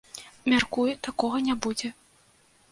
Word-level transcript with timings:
Мяркую, 0.53 0.87
такога 1.09 1.43
не 1.51 1.55
будзе. 1.67 1.95